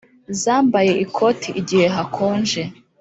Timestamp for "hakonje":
1.95-2.61